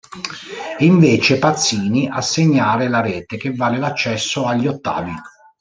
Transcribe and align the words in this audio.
È 0.79 0.83
invece 0.83 1.37
Pazzini 1.37 2.07
a 2.09 2.21
segnare 2.21 2.89
la 2.89 3.01
rete 3.01 3.37
che 3.37 3.53
vale 3.53 3.77
l'accesso 3.77 4.47
agli 4.47 4.65
ottavi. 4.65 5.13